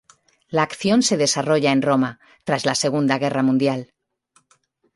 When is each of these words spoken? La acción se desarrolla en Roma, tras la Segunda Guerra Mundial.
La 0.49 0.63
acción 0.63 1.03
se 1.03 1.15
desarrolla 1.15 1.71
en 1.71 1.83
Roma, 1.83 2.19
tras 2.43 2.65
la 2.65 2.73
Segunda 2.73 3.19
Guerra 3.19 3.43
Mundial. 3.43 3.93